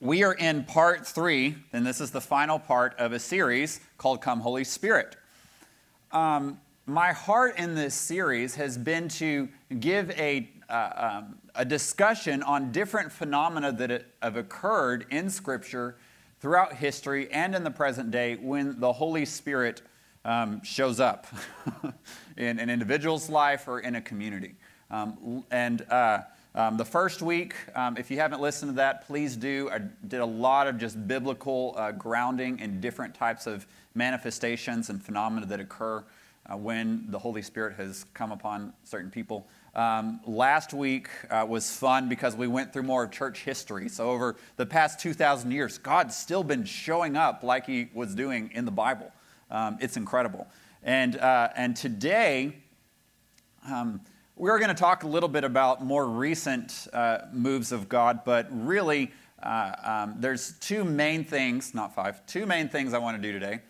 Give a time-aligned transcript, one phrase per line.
[0.00, 4.22] we are in part three, and this is the final part of a series called
[4.22, 5.16] Come Holy Spirit.
[6.10, 12.42] Um, my heart in this series has been to give a, uh, um, a discussion
[12.42, 15.96] on different phenomena that have occurred in Scripture
[16.40, 19.82] throughout history and in the present day when the Holy Spirit
[20.24, 21.26] um, shows up
[22.38, 24.54] in an individual's life or in a community.
[24.90, 26.22] Um, and uh,
[26.54, 29.70] um, the first week, um, if you haven't listened to that, please do.
[29.72, 35.02] I did a lot of just biblical uh, grounding in different types of manifestations and
[35.02, 36.02] phenomena that occur
[36.50, 39.46] uh, when the Holy Spirit has come upon certain people.
[39.76, 43.88] Um, last week uh, was fun because we went through more of church history.
[43.88, 48.50] So, over the past 2,000 years, God's still been showing up like He was doing
[48.52, 49.12] in the Bible.
[49.52, 50.48] Um, it's incredible.
[50.82, 52.56] And, uh, and today,
[53.68, 54.00] um,
[54.40, 58.48] we're going to talk a little bit about more recent uh, moves of God, but
[58.50, 59.12] really,
[59.42, 63.38] uh, um, there's two main things, not five, two main things I want to do
[63.38, 63.60] today.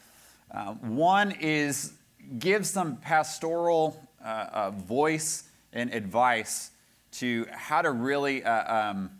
[0.48, 1.94] Uh, one is
[2.38, 6.70] give some pastoral uh, uh, voice and advice
[7.12, 9.10] to how to really uh, um,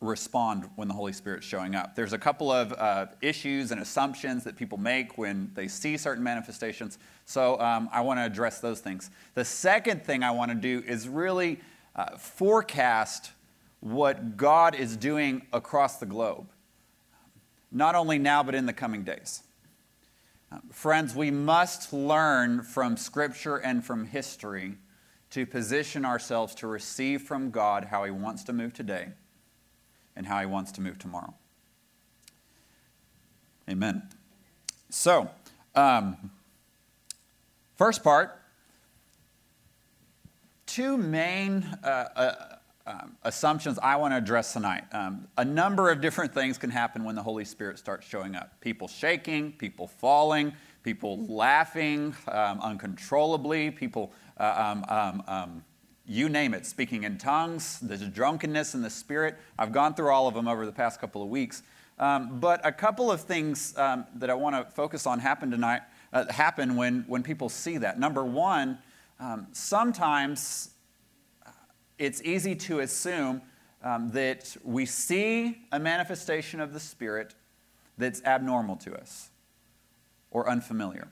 [0.00, 1.94] respond when the Holy Spirit's showing up.
[1.94, 6.24] There's a couple of uh, issues and assumptions that people make when they see certain
[6.24, 6.98] manifestations.
[7.26, 9.10] So um, I want to address those things.
[9.34, 11.60] The second thing I want to do is really
[11.94, 13.32] uh, forecast
[13.80, 16.48] what God is doing across the globe,
[17.70, 19.42] not only now, but in the coming days.
[20.50, 24.76] Um, friends, we must learn from Scripture and from history
[25.30, 29.08] to position ourselves to receive from God how He wants to move today
[30.20, 31.32] and how he wants to move tomorrow.
[33.70, 34.02] Amen.
[34.90, 35.30] So,
[35.74, 36.30] um,
[37.78, 38.38] first part
[40.66, 42.34] two main uh, uh,
[42.86, 44.84] um, assumptions I want to address tonight.
[44.92, 48.60] Um, a number of different things can happen when the Holy Spirit starts showing up
[48.60, 55.64] people shaking, people falling, people laughing um, uncontrollably, people uh, um, um,
[56.10, 59.36] you name it, speaking in tongues, there's drunkenness in the spirit.
[59.56, 61.62] I've gone through all of them over the past couple of weeks.
[62.00, 65.82] Um, but a couple of things um, that I want to focus on happen tonight,
[66.12, 68.00] uh, happen when, when people see that.
[68.00, 68.78] Number one,
[69.20, 70.70] um, sometimes
[71.46, 71.50] uh,
[71.96, 73.40] it's easy to assume
[73.84, 77.36] um, that we see a manifestation of the Spirit
[77.98, 79.30] that's abnormal to us
[80.32, 81.06] or unfamiliar.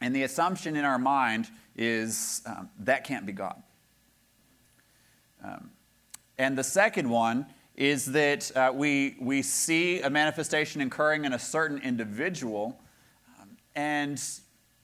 [0.00, 3.62] And the assumption in our mind is um, that can't be God.
[5.42, 5.70] Um,
[6.38, 11.38] and the second one is that uh, we, we see a manifestation occurring in a
[11.38, 12.80] certain individual,
[13.40, 14.22] um, and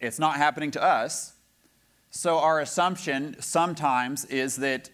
[0.01, 1.33] it's not happening to us.
[2.11, 4.91] So our assumption sometimes is that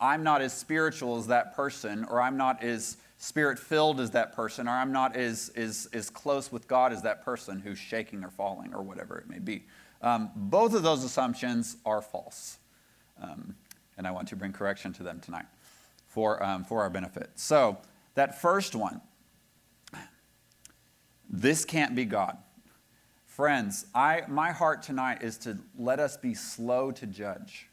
[0.00, 4.34] I'm not as spiritual as that person, or I'm not as spirit filled as that
[4.34, 8.24] person, or I'm not as, as, as close with God as that person who's shaking
[8.24, 9.64] or falling, or whatever it may be.
[10.00, 12.58] Um, both of those assumptions are false.
[13.20, 13.56] Um,
[13.98, 15.46] and I want to bring correction to them tonight
[16.06, 17.30] for, um, for our benefit.
[17.34, 17.78] So,
[18.14, 19.00] that first one
[21.30, 22.38] this can't be God.
[23.26, 27.68] Friends, I, my heart tonight is to let us be slow to judge.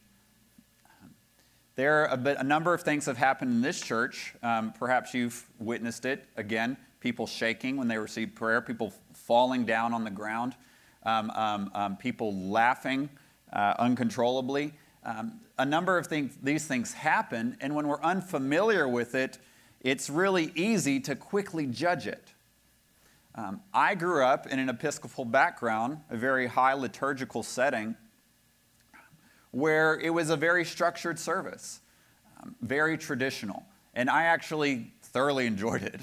[1.76, 4.36] There are a, bit, a number of things have happened in this church.
[4.44, 6.26] Um, perhaps you've witnessed it.
[6.38, 10.56] Again, people shaking when they receive prayer, people falling down on the ground,
[11.04, 13.10] um, um, um people laughing
[13.54, 14.74] uh, uncontrollably
[15.06, 19.38] um, a number of things, these things happen, and when we're unfamiliar with it,
[19.82, 22.34] it's really easy to quickly judge it.
[23.36, 27.96] Um, I grew up in an Episcopal background, a very high liturgical setting,
[29.52, 31.82] where it was a very structured service,
[32.42, 33.64] um, very traditional.
[33.94, 36.02] And I actually thoroughly enjoyed it.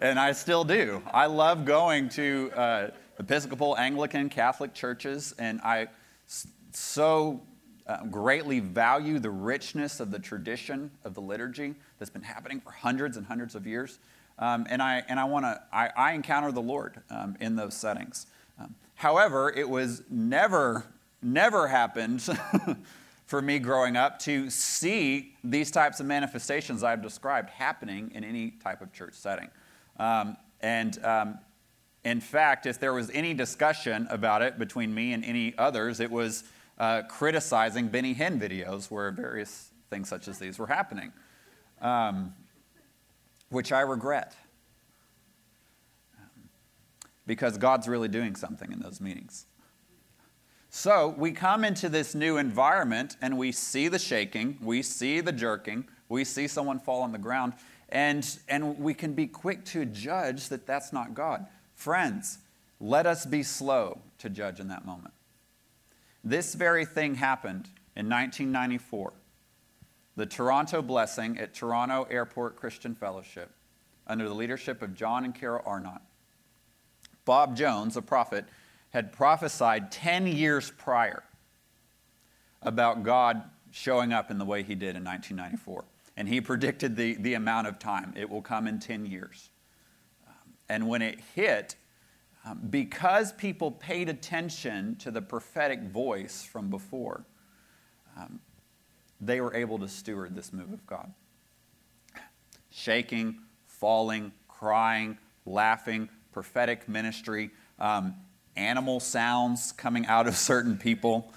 [0.00, 1.02] and I still do.
[1.12, 5.88] I love going to uh, Episcopal, Anglican, Catholic churches, and I
[6.72, 7.42] so
[7.86, 12.70] uh, greatly value the richness of the tradition of the liturgy that's been happening for
[12.70, 13.98] hundreds and hundreds of years.
[14.38, 17.74] Um, and I, and I want to, I, I, encounter the Lord um, in those
[17.74, 18.26] settings.
[18.58, 20.86] Um, however, it was never,
[21.22, 22.22] never happened
[23.26, 28.50] for me growing up to see these types of manifestations I've described happening in any
[28.50, 29.50] type of church setting.
[29.98, 31.38] Um, and um,
[32.04, 36.10] in fact, if there was any discussion about it between me and any others, it
[36.10, 36.44] was
[36.78, 41.12] uh, criticizing Benny Hinn videos where various things such as these were happening,
[41.80, 42.34] um,
[43.48, 44.34] which I regret.
[47.26, 49.46] Because God's really doing something in those meetings.
[50.68, 55.32] So we come into this new environment and we see the shaking, we see the
[55.32, 57.54] jerking, we see someone fall on the ground,
[57.88, 61.46] And, and we can be quick to judge that that's not God.
[61.74, 62.38] Friends,
[62.80, 65.13] let us be slow to judge in that moment.
[66.24, 69.12] This very thing happened in 1994.
[70.16, 73.50] The Toronto Blessing at Toronto Airport Christian Fellowship,
[74.06, 76.00] under the leadership of John and Carol Arnott.
[77.26, 78.46] Bob Jones, a prophet,
[78.90, 81.24] had prophesied 10 years prior
[82.62, 85.84] about God showing up in the way he did in 1994.
[86.16, 88.14] And he predicted the, the amount of time.
[88.16, 89.50] It will come in 10 years.
[90.26, 90.34] Um,
[90.68, 91.74] and when it hit,
[92.44, 97.24] um, because people paid attention to the prophetic voice from before,
[98.16, 98.40] um,
[99.20, 101.12] they were able to steward this move of God.
[102.70, 108.14] Shaking, falling, crying, laughing, prophetic ministry, um,
[108.56, 111.32] animal sounds coming out of certain people.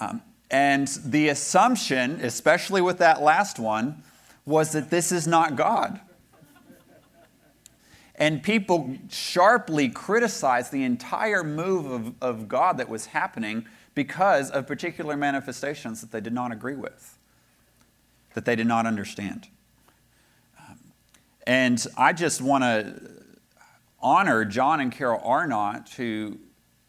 [0.00, 4.02] Um, and the assumption, especially with that last one,
[4.46, 6.00] was that this is not God.
[8.18, 14.66] And people sharply criticized the entire move of, of God that was happening because of
[14.66, 17.16] particular manifestations that they did not agree with,
[18.34, 19.46] that they did not understand.
[20.58, 20.78] Um,
[21.46, 23.00] and I just want to
[24.00, 26.38] honor John and Carol Arnott, who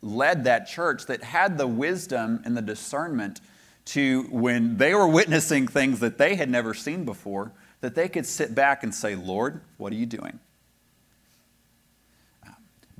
[0.01, 3.39] led that church that had the wisdom and the discernment
[3.85, 8.25] to, when they were witnessing things that they had never seen before, that they could
[8.25, 10.39] sit back and say, Lord, what are you doing?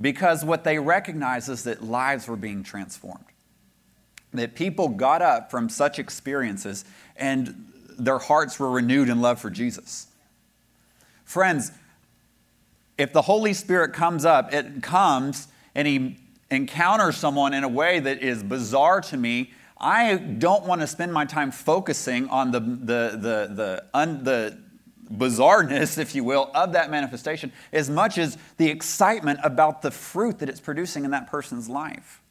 [0.00, 3.24] Because what they recognized is that lives were being transformed.
[4.32, 6.84] That people got up from such experiences
[7.16, 7.66] and
[7.98, 10.06] their hearts were renewed in love for Jesus.
[11.24, 11.72] Friends,
[12.96, 16.18] if the Holy Spirit comes up, it comes and he
[16.50, 21.12] encounters someone in a way that is bizarre to me, I don't want to spend
[21.12, 24.58] my time focusing on the, the, the, the, un, the
[25.12, 30.38] bizarreness, if you will, of that manifestation as much as the excitement about the fruit
[30.38, 32.22] that it's producing in that person's life.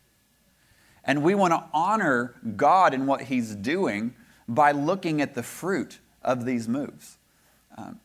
[1.04, 4.14] And we want to honor God in what He's doing
[4.48, 7.18] by looking at the fruit of these moves.
[7.78, 8.00] Um,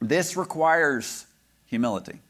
[0.00, 1.26] this requires
[1.66, 2.20] humility.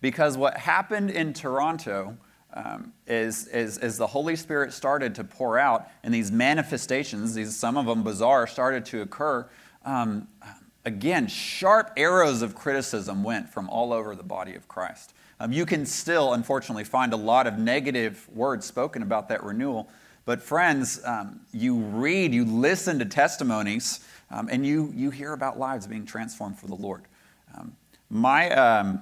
[0.00, 2.16] Because what happened in Toronto
[2.54, 7.56] um, is, is, as the Holy Spirit started to pour out and these manifestations, these,
[7.56, 9.48] some of them bizarre, started to occur,
[9.84, 10.28] um,
[10.84, 15.14] again, sharp arrows of criticism went from all over the body of Christ.
[15.40, 19.88] Um, you can still, unfortunately, find a lot of negative words spoken about that renewal.
[20.24, 25.58] But, friends, um, you read, you listen to testimonies, um, and you, you hear about
[25.58, 27.02] lives being transformed for the Lord.
[27.56, 27.76] Um,
[28.08, 28.98] my,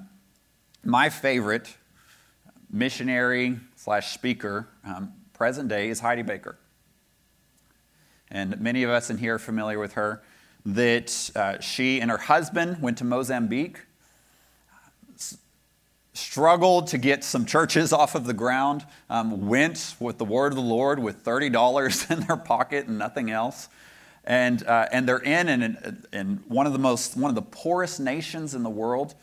[0.83, 1.77] my favorite
[2.73, 6.57] missionary slash speaker, um, present day, is Heidi Baker.
[8.31, 10.23] And many of us in here are familiar with her.
[10.67, 13.79] That uh, she and her husband went to Mozambique,
[16.13, 20.57] struggled to get some churches off of the ground, um, went with the word of
[20.57, 23.69] the Lord with $30 in their pocket and nothing else.
[24.25, 28.01] And, uh, and they're in, in, in one of the most, one of the poorest
[28.01, 29.15] nations in the world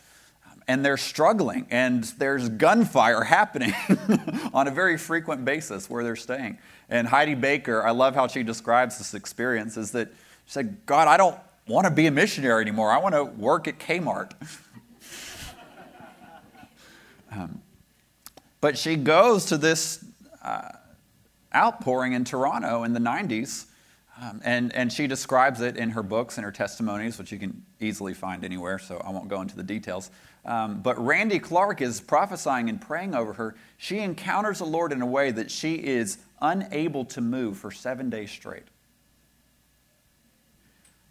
[0.67, 3.73] and they're struggling, and there's gunfire happening
[4.53, 6.57] on a very frequent basis where they're staying.
[6.89, 10.09] And Heidi Baker, I love how she describes this experience, is that
[10.45, 11.37] she said, God, I don't
[11.67, 12.91] want to be a missionary anymore.
[12.91, 14.31] I want to work at Kmart.
[17.31, 17.61] um,
[18.61, 20.03] but she goes to this
[20.43, 20.69] uh,
[21.53, 23.65] outpouring in Toronto in the 90s,
[24.21, 27.63] um, and, and she describes it in her books and her testimonies, which you can
[27.79, 30.09] easily find anywhere, so I won't go into the details.
[30.47, 33.55] Um, but Randy Clark is prophesying and praying over her.
[33.75, 38.09] She encounters the Lord in a way that she is unable to move for seven
[38.09, 38.63] days straight.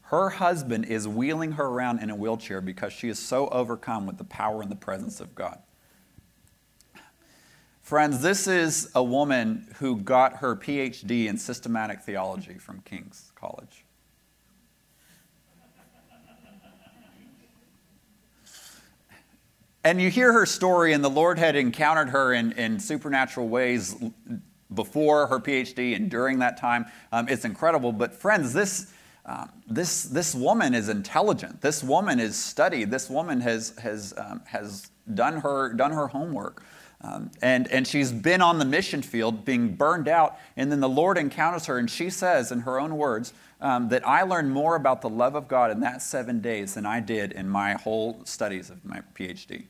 [0.02, 4.18] Her husband is wheeling her around in a wheelchair because she is so overcome with
[4.18, 5.58] the power and the presence of God.
[7.82, 13.85] Friends, this is a woman who got her PhD in systematic theology from King's College.
[19.86, 23.94] And you hear her story, and the Lord had encountered her in, in supernatural ways
[24.74, 26.86] before her PhD and during that time.
[27.12, 27.92] Um, it's incredible.
[27.92, 28.92] But, friends, this,
[29.26, 31.60] um, this, this woman is intelligent.
[31.60, 32.90] This woman is studied.
[32.90, 36.64] This woman has, has, um, has done, her, done her homework.
[37.02, 40.36] Um, and, and she's been on the mission field being burned out.
[40.56, 44.04] And then the Lord encounters her, and she says, in her own words, um, that
[44.04, 47.30] I learned more about the love of God in that seven days than I did
[47.30, 49.66] in my whole studies of my PhD.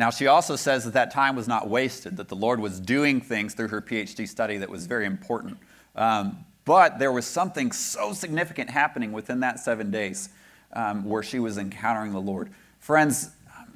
[0.00, 3.20] Now, she also says that that time was not wasted, that the Lord was doing
[3.20, 5.58] things through her PhD study that was very important.
[5.94, 10.30] Um, But there was something so significant happening within that seven days
[10.72, 12.48] um, where she was encountering the Lord.
[12.78, 13.28] Friends,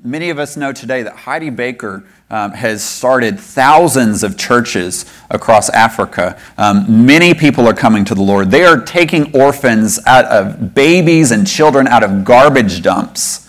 [0.03, 5.69] many of us know today that Heidi Baker um, has started thousands of churches across
[5.69, 6.41] Africa.
[6.57, 8.51] Um, many people are coming to the Lord.
[8.51, 13.44] They are taking orphans out of babies and children out of garbage dumps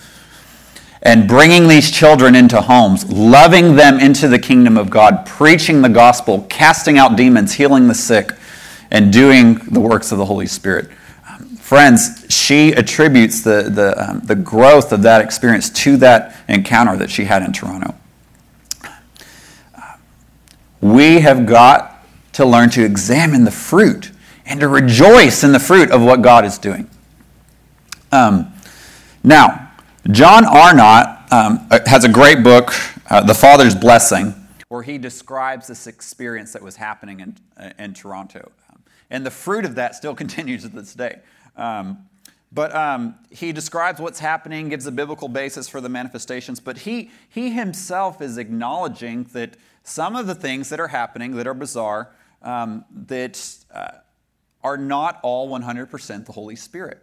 [1.05, 5.89] and bringing these children into homes, loving them into the kingdom of God, preaching the
[5.89, 8.31] gospel, casting out demons, healing the sick,
[8.89, 10.89] and doing the works of the Holy Spirit.
[11.29, 16.97] Um, friends, she attributes the, the, um, the growth of that experience to that encounter
[16.97, 17.93] that she had in Toronto.
[20.81, 24.11] We have got to learn to examine the fruit
[24.43, 26.89] and to rejoice in the fruit of what God is doing.
[28.11, 28.51] Um,
[29.23, 29.64] now,
[30.11, 32.71] John Arnott um, uh, has a great book,
[33.09, 34.35] uh, The Father's Blessing,
[34.69, 38.51] where he describes this experience that was happening in, uh, in Toronto.
[38.69, 41.21] Um, and the fruit of that still continues to this day.
[41.57, 42.07] Um,
[42.51, 47.09] but um, he describes what's happening, gives a biblical basis for the manifestations, but he,
[47.27, 52.11] he himself is acknowledging that some of the things that are happening that are bizarre,
[52.43, 53.43] um, that
[53.73, 53.87] uh,
[54.63, 57.01] are not all 100% the Holy Spirit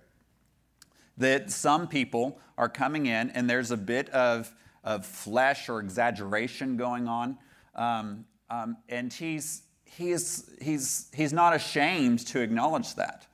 [1.18, 4.52] that some people are coming in and there's a bit of,
[4.84, 7.38] of flesh or exaggeration going on.
[7.74, 13.26] Um, um, and he's, he's, he's, he's not ashamed to acknowledge that.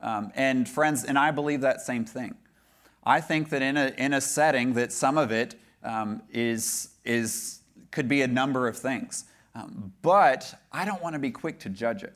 [0.00, 2.34] Um, and friends, and I believe that same thing.
[3.04, 7.60] I think that in a, in a setting that some of it um, is is,
[7.90, 9.24] could be a number of things.
[9.54, 12.12] Um, but I don't want to be quick to judge it.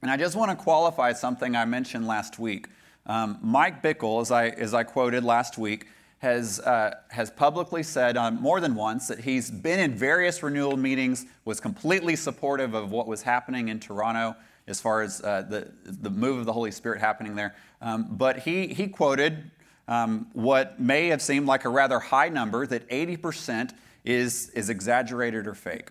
[0.00, 2.68] And I just want to qualify something I mentioned last week.
[3.06, 5.86] Um, Mike Bickle, as I, as I quoted last week,
[6.18, 10.76] has, uh, has publicly said uh, more than once that he's been in various renewal
[10.76, 15.68] meetings, was completely supportive of what was happening in Toronto as far as uh, the,
[15.84, 17.54] the move of the Holy Spirit happening there.
[17.80, 19.50] Um, but he, he quoted
[19.88, 23.72] um, what may have seemed like a rather high number that 80%
[24.04, 25.90] is, is exaggerated or fake.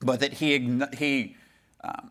[0.00, 1.36] But that he, he
[1.82, 2.10] um,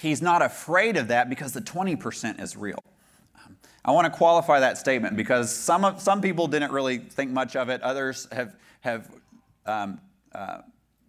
[0.00, 2.82] he's not afraid of that because the 20% is real.
[3.84, 7.54] I want to qualify that statement because some, of, some people didn't really think much
[7.54, 7.82] of it.
[7.82, 9.10] Others have, have
[9.66, 10.00] um,
[10.34, 10.58] uh,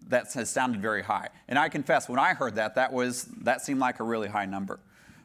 [0.08, 1.30] that has sounded very high.
[1.48, 4.46] And I confess, when I heard that, that, was, that seemed like a really high
[4.46, 4.80] number.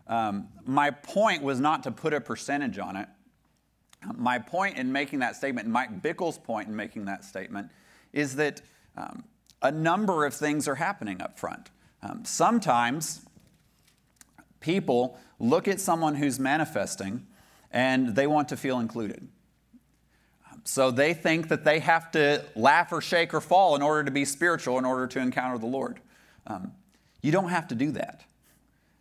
[0.07, 3.09] Um, my point was not to put a percentage on it.
[4.17, 7.69] My point in making that statement, Mike Bickle's point in making that statement,
[8.13, 8.63] is that
[8.97, 9.25] um,
[9.61, 11.71] a number of things are happening up front.
[12.03, 13.27] Um, sometimes
[14.61, 17.27] people look at someone who's manifesting
[17.71, 19.27] and they want to feel included.
[20.65, 24.11] So they think that they have to laugh or shake or fall in order to
[24.11, 26.01] be spiritual, in order to encounter the Lord.
[26.47, 26.73] Um,
[27.23, 28.25] you don't have to do that.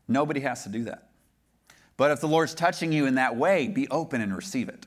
[0.08, 1.10] Nobody has to do that.
[1.98, 4.86] But if the Lord's touching you in that way, be open and receive it.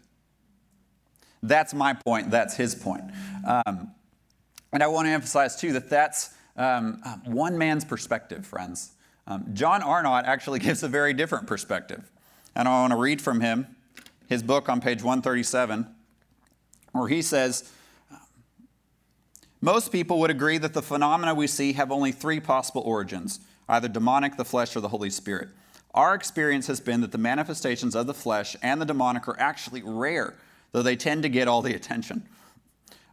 [1.43, 2.31] That's my point.
[2.31, 3.05] That's his point.
[3.47, 3.91] Um,
[4.73, 8.93] and I want to emphasize, too, that that's um, one man's perspective, friends.
[9.27, 12.11] Um, John Arnott actually gives a very different perspective.
[12.55, 13.67] And I want to read from him
[14.29, 15.87] his book on page 137,
[16.93, 17.71] where he says
[19.61, 23.89] Most people would agree that the phenomena we see have only three possible origins either
[23.89, 25.49] demonic, the flesh, or the Holy Spirit.
[25.95, 29.83] Our experience has been that the manifestations of the flesh and the demonic are actually
[29.83, 30.35] rare,
[30.73, 32.27] though they tend to get all the attention.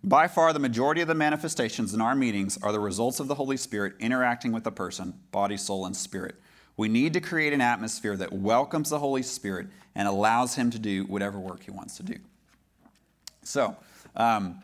[0.03, 3.35] By far, the majority of the manifestations in our meetings are the results of the
[3.35, 6.35] Holy Spirit interacting with the person, body, soul, and spirit.
[6.77, 10.79] We need to create an atmosphere that welcomes the Holy Spirit and allows Him to
[10.79, 12.15] do whatever work He wants to do.
[13.43, 13.75] So,
[14.15, 14.63] um,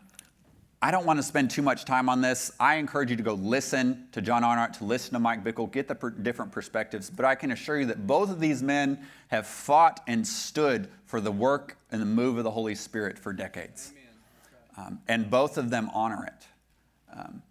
[0.80, 2.52] I don't want to spend too much time on this.
[2.60, 5.88] I encourage you to go listen to John Arnott, to listen to Mike Bickle, get
[5.88, 7.10] the per- different perspectives.
[7.10, 11.20] But I can assure you that both of these men have fought and stood for
[11.20, 13.92] the work and the move of the Holy Spirit for decades.
[14.76, 16.46] Um, and both of them honor it.
[17.18, 17.42] Um,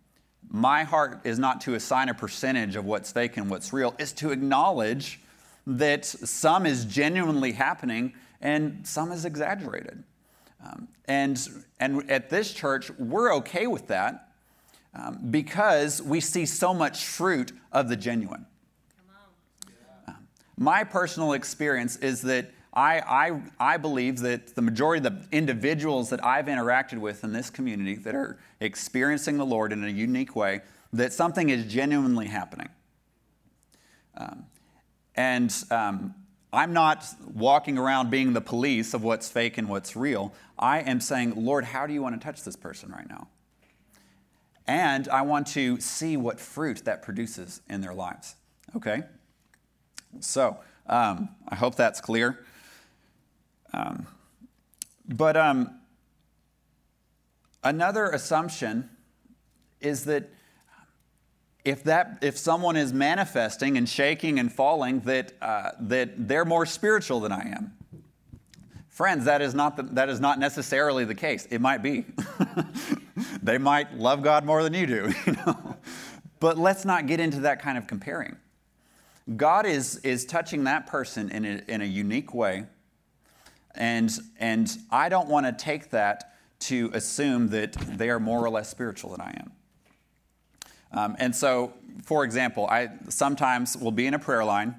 [0.50, 4.13] my heart is not to assign a percentage of what's fake and what's real, is
[4.13, 5.20] to acknowledge
[5.67, 10.03] that some is genuinely happening and some is exaggerated.
[10.63, 11.39] Um, and,
[11.79, 14.29] and at this church, we're okay with that
[14.94, 18.46] um, because we see so much fruit of the genuine.
[20.08, 20.27] Um,
[20.58, 26.10] my personal experience is that I, I, I believe that the majority of the individuals
[26.10, 30.36] that I've interacted with in this community that are experiencing the Lord in a unique
[30.36, 32.70] way, that something is genuinely happening.
[34.17, 34.46] Um,
[35.15, 36.15] and um,
[36.51, 40.34] I'm not walking around being the police of what's fake and what's real.
[40.60, 43.27] I am saying, Lord, how do you want to touch this person right now?
[44.67, 48.36] And I want to see what fruit that produces in their lives.
[48.75, 49.03] Okay?
[50.20, 52.39] So um, I hope that's clear.
[53.75, 54.08] Um,
[55.08, 55.79] but um,
[57.63, 58.89] another assumption
[59.82, 60.29] is that
[61.65, 66.65] if that if someone is manifesting and shaking and falling, that uh, that they're more
[66.65, 67.74] spiritual than I am.
[68.88, 71.48] Friends, that is not the, that is not necessarily the case.
[71.51, 72.05] It might be.
[73.44, 75.75] they might love God more than you do, you know.
[76.39, 78.38] But let's not get into that kind of comparing.
[79.36, 82.67] God is is touching that person in a, in a unique way,
[83.77, 88.50] and and I don't want to take that to assume that they are more or
[88.50, 89.51] less spiritual than I am.
[90.91, 94.75] Um, and so, for example, I sometimes will be in a prayer line,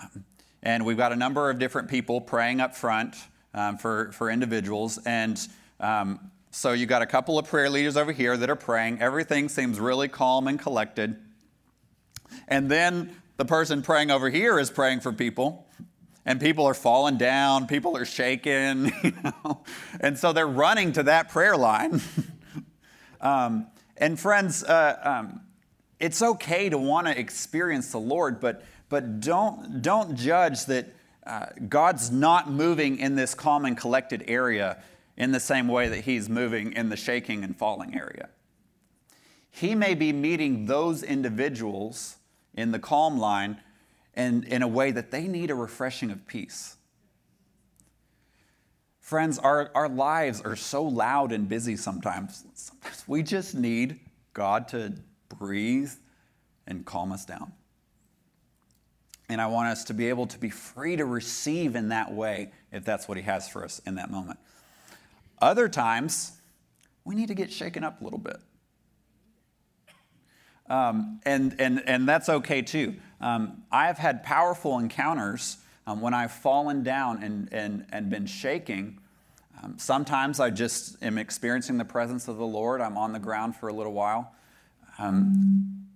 [0.00, 0.24] um,
[0.62, 3.16] and we've got a number of different people praying up front
[3.54, 4.98] um, for, for individuals.
[5.04, 5.40] And
[5.80, 9.00] um, so you've got a couple of prayer leaders over here that are praying.
[9.00, 11.16] Everything seems really calm and collected.
[12.46, 15.67] And then the person praying over here is praying for people
[16.28, 19.62] and people are falling down, people are shaking, you know,
[19.98, 22.02] and so they're running to that prayer line.
[23.22, 23.66] um,
[23.96, 25.40] and friends, uh, um,
[25.98, 30.94] it's okay to want to experience the Lord, but, but don't, don't judge that
[31.26, 34.82] uh, God's not moving in this calm and collected area
[35.16, 38.28] in the same way that He's moving in the shaking and falling area.
[39.50, 42.16] He may be meeting those individuals
[42.52, 43.62] in the calm line
[44.18, 46.76] and in a way that they need a refreshing of peace.
[49.00, 52.44] Friends, our, our lives are so loud and busy sometimes.
[52.52, 54.00] Sometimes we just need
[54.34, 54.92] God to
[55.38, 55.92] breathe
[56.66, 57.52] and calm us down.
[59.30, 62.50] And I want us to be able to be free to receive in that way
[62.72, 64.40] if that's what He has for us in that moment.
[65.40, 66.32] Other times,
[67.04, 68.38] we need to get shaken up a little bit.
[70.68, 72.96] Um, and, and, and that's okay too.
[73.20, 78.98] Um, I've had powerful encounters um, when I've fallen down and, and, and been shaking,
[79.62, 82.80] um, sometimes I just am experiencing the presence of the Lord.
[82.80, 84.32] I'm on the ground for a little while.
[84.98, 85.86] Um,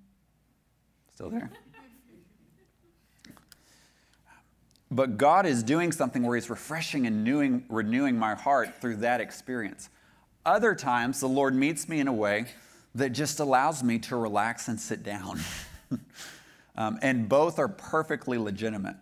[1.15, 1.51] still there?
[4.91, 9.21] But God is doing something where He's refreshing and renewing, renewing my heart through that
[9.21, 9.89] experience.
[10.45, 12.47] Other times, the Lord meets me in a way
[12.95, 15.41] that just allows me to relax and sit down.
[16.77, 18.97] um, and both are perfectly legitimate.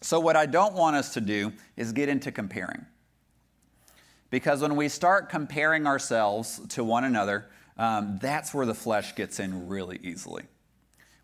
[0.00, 2.86] So, what I don't want us to do is get into comparing.
[4.30, 9.38] Because when we start comparing ourselves to one another, um, that's where the flesh gets
[9.38, 10.44] in really easily.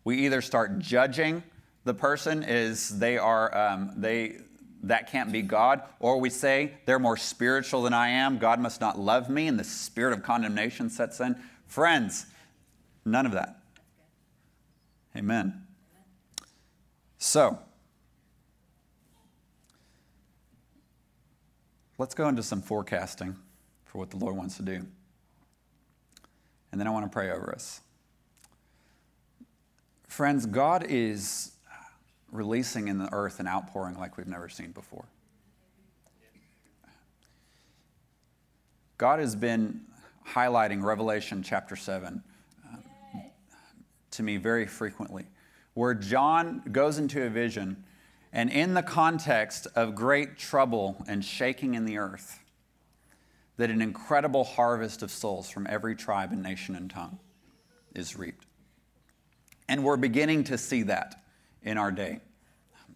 [0.03, 1.43] We either start judging
[1.83, 4.37] the person as they are, um, they,
[4.83, 8.79] that can't be God, or we say they're more spiritual than I am, God must
[8.79, 11.35] not love me, and the spirit of condemnation sets in.
[11.67, 12.27] Friends,
[13.05, 13.58] none of that.
[15.15, 15.65] Amen.
[17.17, 17.59] So,
[21.97, 23.35] let's go into some forecasting
[23.85, 24.85] for what the Lord wants to do.
[26.71, 27.81] And then I want to pray over us.
[30.07, 31.53] Friends, God is
[32.31, 35.05] releasing in the earth an outpouring like we've never seen before.
[38.97, 39.81] God has been
[40.27, 42.28] highlighting Revelation chapter 7 uh,
[44.19, 45.25] to me very frequently,
[45.75, 47.85] where John goes into a vision
[48.33, 52.37] and in the context of great trouble and shaking in the earth,
[53.55, 57.17] that an incredible harvest of souls from every tribe and nation and tongue
[57.95, 58.45] is reaped.
[59.69, 61.23] And we're beginning to see that
[61.63, 62.19] in our day.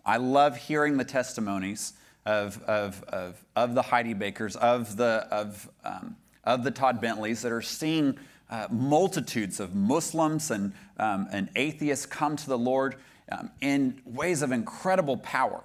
[0.06, 1.94] I love hearing the testimonies
[2.26, 7.42] of, of, of, of the Heidi Bakers, of the, of, um, of the Todd Bentleys
[7.44, 12.96] that are seeing uh, multitudes of Muslims and, um, and atheists come to the Lord
[13.32, 15.64] um, in ways of incredible power.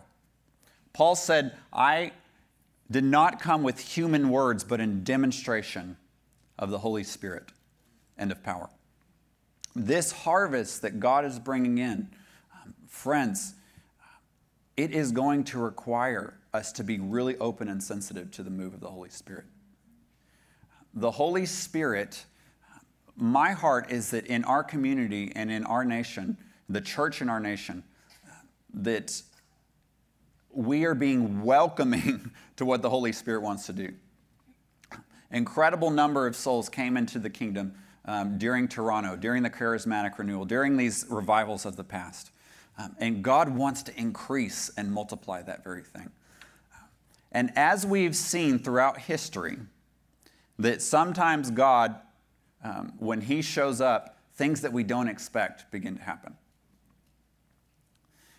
[0.92, 2.12] Paul said, I
[2.90, 5.96] did not come with human words, but in demonstration
[6.58, 7.52] of the Holy Spirit
[8.16, 8.70] and of power.
[9.74, 12.08] This harvest that God is bringing in,
[12.52, 13.54] um, friends,
[14.76, 18.74] it is going to require us to be really open and sensitive to the move
[18.74, 19.44] of the Holy Spirit.
[20.94, 22.24] The Holy Spirit,
[23.20, 27.40] my heart is that in our community and in our nation, the church in our
[27.40, 27.82] nation,
[28.74, 29.22] that
[30.50, 33.92] we are being welcoming to what the Holy Spirit wants to do.
[35.30, 40.44] Incredible number of souls came into the kingdom um, during Toronto, during the charismatic renewal,
[40.44, 42.30] during these revivals of the past.
[42.78, 46.10] Um, and God wants to increase and multiply that very thing.
[47.32, 49.58] And as we've seen throughout history,
[50.58, 51.96] that sometimes God,
[52.62, 56.36] um, when He shows up, things that we don't expect begin to happen.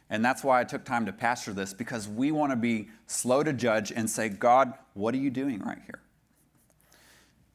[0.09, 3.43] And that's why I took time to pastor this, because we want to be slow
[3.43, 6.01] to judge and say, God, what are you doing right here?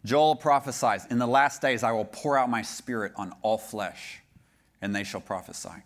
[0.04, 4.20] Joel prophesies, In the last days I will pour out my spirit on all flesh,
[4.80, 5.82] and they shall prophesy.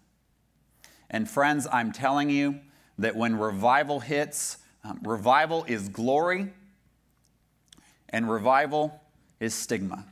[1.09, 2.61] And friends, I'm telling you
[2.99, 6.53] that when revival hits, um, revival is glory,
[8.11, 9.01] and revival
[9.41, 10.05] is stigma.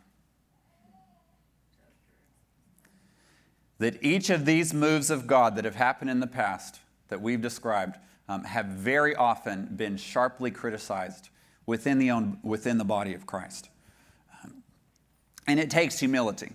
[3.78, 7.40] That each of these moves of God that have happened in the past that we've
[7.40, 11.28] described um, have very often been sharply criticized
[11.66, 13.68] within the, own, within the body of Christ.
[14.42, 14.62] Um,
[15.46, 16.52] and it takes humility.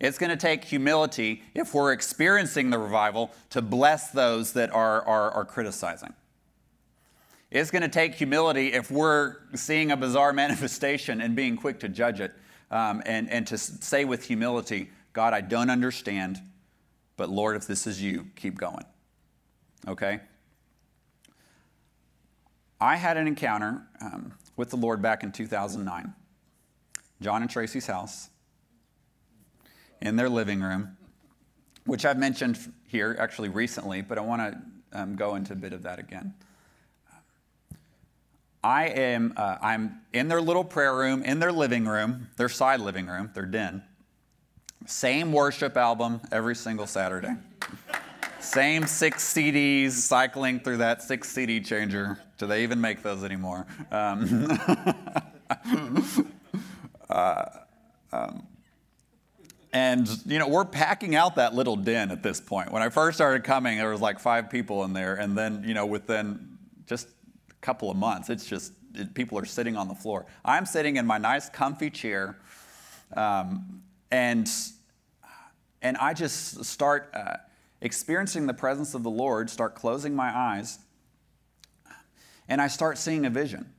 [0.00, 5.02] It's going to take humility if we're experiencing the revival to bless those that are,
[5.02, 6.14] are, are criticizing.
[7.50, 11.88] It's going to take humility if we're seeing a bizarre manifestation and being quick to
[11.88, 12.34] judge it
[12.70, 16.40] um, and, and to say with humility, God, I don't understand,
[17.16, 18.84] but Lord, if this is you, keep going.
[19.88, 20.20] Okay?
[22.80, 26.12] I had an encounter um, with the Lord back in 2009.
[27.22, 28.28] John and Tracy's house,
[30.02, 30.96] in their living room,
[31.86, 35.72] which I've mentioned here actually recently, but I want to um, go into a bit
[35.72, 36.34] of that again.
[38.62, 42.80] I am uh, I'm in their little prayer room, in their living room, their side
[42.80, 43.82] living room, their den.
[44.86, 47.34] Same worship album every single Saturday.
[48.40, 52.18] Same six CDs cycling through that six CD changer.
[52.36, 53.66] Do they even make those anymore?
[53.90, 54.58] Um,
[57.08, 57.44] uh,
[58.12, 58.46] um,
[59.72, 62.70] and you know we're packing out that little den at this point.
[62.70, 65.74] When I first started coming, there was like five people in there, and then you
[65.74, 67.08] know within just
[67.50, 70.26] a couple of months, it's just it, people are sitting on the floor.
[70.44, 72.38] I'm sitting in my nice, comfy chair,
[73.16, 74.48] um, and
[75.82, 77.36] and I just start uh,
[77.82, 80.78] experiencing the presence of the Lord, start closing my eyes,
[82.48, 83.70] and I start seeing a vision.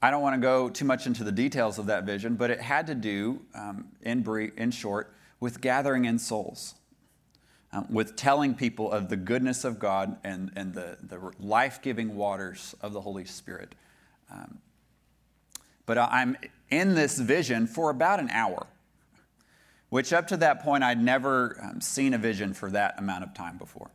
[0.00, 2.60] I don't want to go too much into the details of that vision, but it
[2.60, 6.74] had to do, um, in, brief, in short, with gathering in souls,
[7.72, 12.16] um, with telling people of the goodness of God and, and the, the life giving
[12.16, 13.74] waters of the Holy Spirit.
[14.30, 14.58] Um,
[15.86, 16.36] but I'm
[16.72, 18.66] in this vision for about an hour
[19.92, 23.34] which up to that point I'd never um, seen a vision for that amount of
[23.34, 23.90] time before.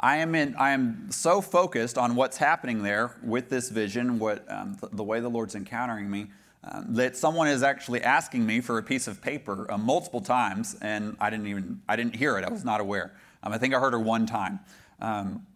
[0.00, 4.44] I am, in, I am so focused on what's happening there with this vision, what,
[4.50, 6.26] um, the, the, way the Lord's encountering me,
[6.64, 10.76] um, that someone is actually asking me for a piece of paper uh, multiple times,
[10.82, 12.44] and I didn't even I didn't hear it.
[12.44, 13.14] I was not aware.
[13.44, 14.58] Um, I think I heard her one time.
[15.00, 15.46] Um,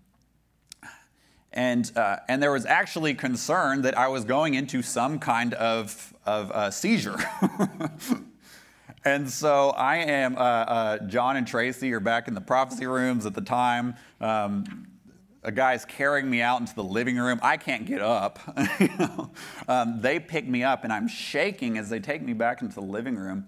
[1.53, 6.15] and, uh, and there was actually concern that I was going into some kind of,
[6.27, 7.19] of uh, seizure.
[9.05, 13.27] And so I am, uh, uh, John and Tracy are back in the prophecy rooms
[13.27, 13.95] at the time.
[14.21, 14.87] Um,
[15.43, 17.39] a guy's carrying me out into the living room.
[17.43, 18.39] I can't get up.
[19.69, 22.83] um, they pick me up, and I'm shaking as they take me back into the
[22.83, 23.47] living room,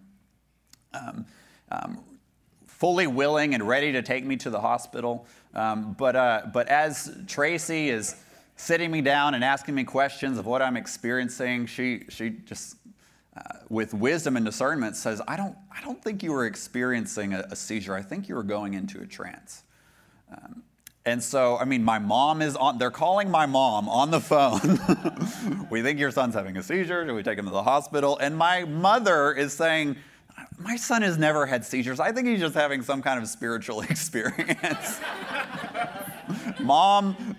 [0.94, 1.26] um,
[1.70, 2.04] um
[2.66, 5.26] fully willing and ready to take me to the hospital.
[5.54, 8.16] Um, but, uh, but as Tracy is
[8.56, 12.76] sitting me down and asking me questions of what I'm experiencing, she, she just
[13.36, 17.46] uh, with wisdom and discernment says, I don't, I don't think you were experiencing a,
[17.50, 17.94] a seizure.
[17.94, 19.62] I think you were going into a trance.
[20.30, 20.62] Um,
[21.06, 24.78] and so, I mean, my mom is on, they're calling my mom on the phone.
[25.70, 27.06] we think your son's having a seizure.
[27.06, 28.18] Do we take him to the hospital?
[28.18, 29.96] And my mother is saying,
[30.60, 32.00] My son has never had seizures.
[32.00, 35.00] I think he's just having some kind of spiritual experience.
[36.60, 37.36] mom,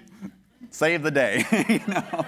[0.69, 1.45] save the day.
[1.69, 2.25] you know?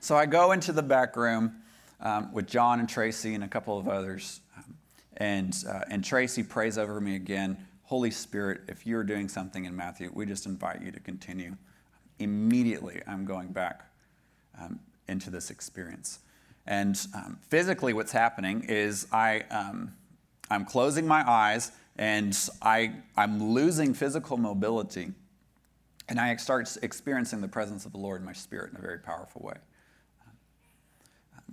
[0.00, 1.56] So I go into the back room
[2.00, 4.40] um, with John and Tracy and a couple of others.
[4.56, 4.76] Um,
[5.18, 9.74] and, uh, and Tracy prays over me again Holy Spirit, if you're doing something in
[9.74, 11.56] Matthew, we just invite you to continue.
[12.18, 13.80] Immediately, I'm going back
[14.60, 16.18] um, into this experience.
[16.68, 19.94] And um, physically, what's happening is I, um,
[20.50, 25.12] I'm closing my eyes and I, I'm losing physical mobility.
[26.10, 28.98] And I start experiencing the presence of the Lord in my spirit in a very
[28.98, 29.54] powerful way.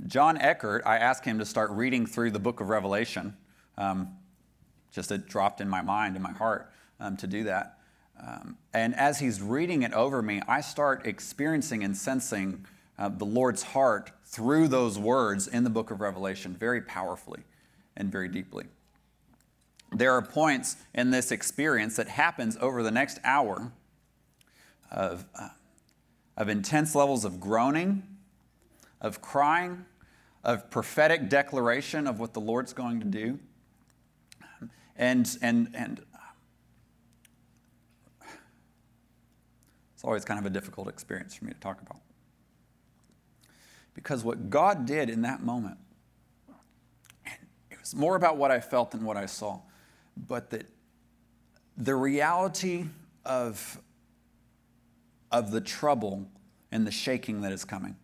[0.05, 3.37] John Eckert, I asked him to start reading through the book of Revelation.
[3.77, 4.17] Um,
[4.91, 7.79] just it dropped in my mind, in my heart, um, to do that.
[8.21, 12.65] Um, and as he's reading it over me, I start experiencing and sensing
[12.97, 17.43] uh, the Lord's heart through those words in the book of Revelation very powerfully
[17.95, 18.65] and very deeply.
[19.91, 23.71] There are points in this experience that happens over the next hour
[24.91, 25.49] of, uh,
[26.35, 28.03] of intense levels of groaning
[29.05, 29.85] of crying,
[30.43, 33.39] of prophetic declaration of what the Lord's going to do.
[34.95, 36.01] And, and, and
[39.93, 41.99] it's always kind of a difficult experience for me to talk about.
[43.95, 45.77] Because what God did in that moment,
[47.71, 49.61] it was more about what I felt than what I saw,
[50.15, 50.67] but that
[51.77, 52.85] the reality
[53.25, 53.81] of,
[55.31, 56.27] of the trouble
[56.71, 57.95] and the shaking that is coming.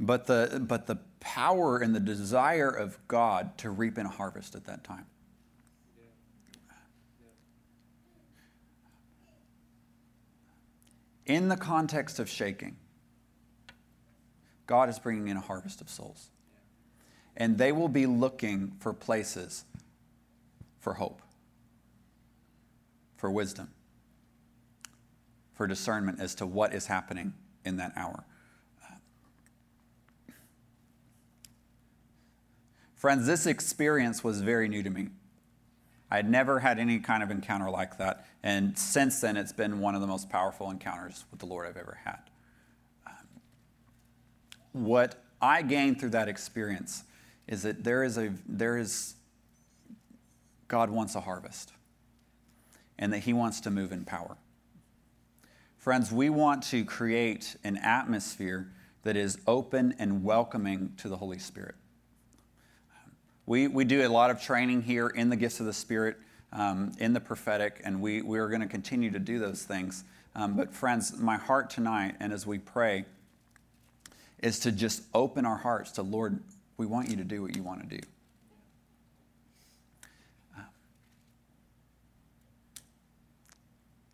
[0.00, 4.54] But the, but the power and the desire of God to reap in a harvest
[4.54, 5.04] at that time.
[11.26, 12.76] In the context of shaking,
[14.70, 16.30] God is bringing in a harvest of souls.
[17.36, 19.64] And they will be looking for places
[20.78, 21.20] for hope,
[23.16, 23.72] for wisdom,
[25.54, 28.22] for discernment as to what is happening in that hour.
[32.94, 35.08] Friends, this experience was very new to me.
[36.12, 38.24] I had never had any kind of encounter like that.
[38.44, 41.76] And since then, it's been one of the most powerful encounters with the Lord I've
[41.76, 42.29] ever had.
[44.72, 47.04] What I gained through that experience
[47.48, 49.14] is that there is a, there is,
[50.68, 51.72] God wants a harvest
[52.98, 54.36] and that He wants to move in power.
[55.78, 58.70] Friends, we want to create an atmosphere
[59.02, 61.74] that is open and welcoming to the Holy Spirit.
[63.46, 66.18] We, we do a lot of training here in the gifts of the Spirit,
[66.52, 70.04] um, in the prophetic, and we, we are going to continue to do those things.
[70.36, 73.06] Um, but, friends, my heart tonight, and as we pray,
[74.42, 76.40] is to just open our hearts to Lord,
[76.76, 78.02] we want you to do what you want to do.
[80.56, 80.62] Uh,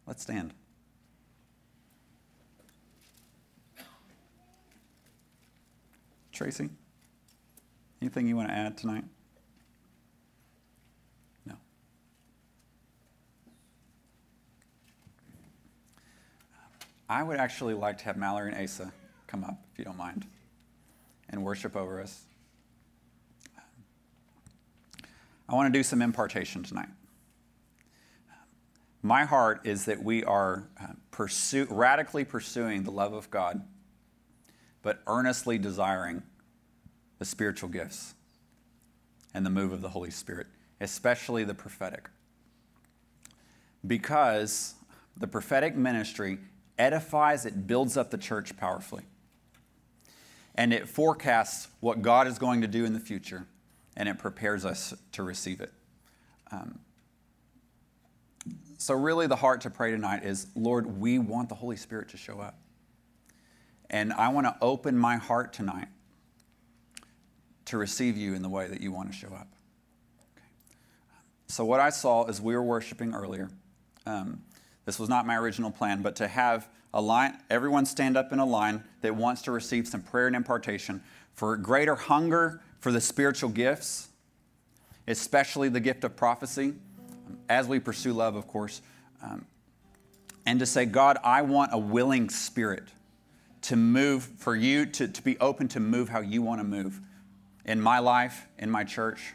[0.07, 0.53] let's stand.
[6.33, 6.69] Tracy,
[8.03, 9.05] anything you want to add tonight?
[11.47, 11.55] No.
[17.09, 18.93] I would actually like to have Mallory and Asa
[19.37, 20.27] come up, if you don't mind,
[21.29, 22.25] and worship over us.
[25.49, 26.89] I want to do some impartation tonight.
[29.03, 33.63] My heart is that we are uh, pursue, radically pursuing the love of God,
[34.83, 36.23] but earnestly desiring
[37.19, 38.15] the spiritual gifts
[39.35, 40.47] and the move of the Holy Spirit,
[40.81, 42.09] especially the prophetic.
[43.87, 44.75] Because
[45.17, 46.39] the prophetic ministry
[46.79, 49.05] edifies, it builds up the church powerfully.
[50.57, 53.47] And it forecasts what God is going to do in the future,
[53.97, 55.73] and it prepares us to receive it.
[56.51, 56.79] Um,
[58.79, 62.17] so, really, the heart to pray tonight is Lord, we want the Holy Spirit to
[62.17, 62.59] show up.
[63.89, 65.89] And I want to open my heart tonight
[67.67, 69.49] to receive you in the way that you want to show up.
[70.37, 70.47] Okay.
[71.49, 73.51] So, what I saw as we were worshiping earlier,
[74.07, 74.43] um,
[74.87, 78.39] this was not my original plan, but to have a line, everyone stand up in
[78.39, 81.03] a line that wants to receive some prayer and impartation
[81.35, 84.09] for greater hunger for the spiritual gifts,
[85.07, 86.73] especially the gift of prophecy,
[87.49, 88.81] as we pursue love, of course.
[89.23, 89.45] Um,
[90.47, 92.85] and to say, God, I want a willing spirit
[93.63, 97.01] to move, for you to, to be open to move how you want to move
[97.65, 99.35] in my life, in my church,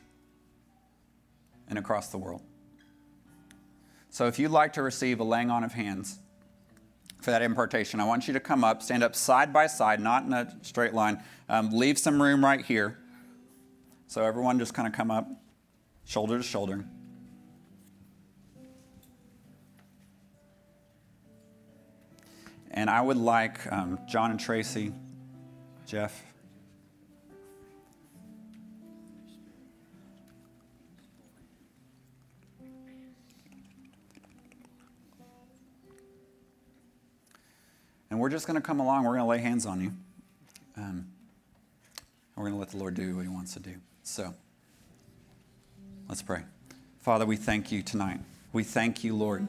[1.68, 2.42] and across the world.
[4.12, 6.20] So if you'd like to receive a laying on of hands
[7.22, 10.26] for that impartation, I want you to come up, stand up side by side, not
[10.26, 11.24] in a straight line.
[11.48, 13.00] Um, leave some room right here.
[14.08, 15.30] So everyone just kind of come up,
[16.04, 16.84] shoulder to shoulder.
[22.72, 24.92] And I would like um, John and Tracy,
[25.86, 26.22] Jeff,
[38.12, 39.06] And we're just going to come along.
[39.06, 39.94] We're going to lay hands on you.
[40.76, 41.08] Um,
[42.36, 43.76] we're going to let the Lord do what He wants to do.
[44.04, 44.34] So,
[46.10, 46.42] let's pray.
[47.00, 48.20] Father, we thank you tonight.
[48.52, 49.48] We thank you, Lord,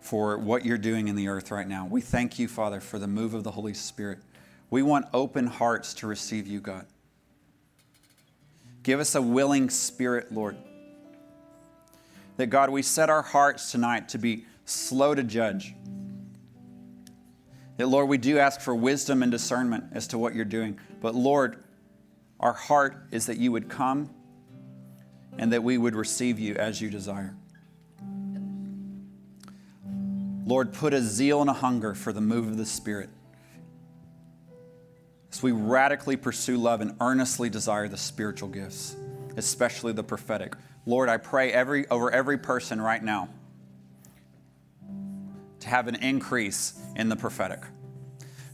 [0.00, 1.88] for what you're doing in the earth right now.
[1.90, 4.18] We thank you, Father, for the move of the Holy Spirit.
[4.68, 6.84] We want open hearts to receive you, God.
[8.82, 10.56] Give us a willing spirit, Lord.
[12.36, 15.74] That, God, we set our hearts tonight to be slow to judge
[17.82, 20.78] that, Lord, we do ask for wisdom and discernment as to what you're doing.
[21.00, 21.64] But, Lord,
[22.38, 24.08] our heart is that you would come
[25.36, 27.34] and that we would receive you as you desire.
[30.46, 33.10] Lord, put a zeal and a hunger for the move of the Spirit
[35.32, 38.94] as we radically pursue love and earnestly desire the spiritual gifts.
[39.36, 40.54] especially the prophetic.
[40.86, 43.28] Lord, I pray every, over every person right now
[45.62, 47.60] to have an increase in the prophetic,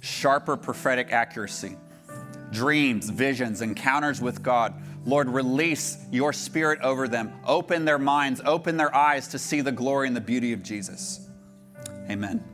[0.01, 1.77] sharper prophetic accuracy,
[2.53, 4.75] dreams, visions, encounters with God.
[5.05, 7.33] Lord, release your spirit over them.
[7.47, 11.29] Open their minds, open their eyes to see the glory and the beauty of Jesus.
[12.11, 12.45] Amen.